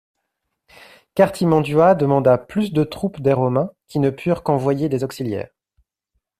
Cartimandua 1.13 1.93
demanda 1.93 2.39
plus 2.39 2.73
de 2.73 2.83
troupes 2.83 3.21
des 3.21 3.33
Romains, 3.33 3.69
qui 3.87 3.99
ne 3.99 4.09
purent 4.09 4.41
qu'envoyer 4.41 4.89
des 4.89 5.03
auxiliaires. 5.03 5.51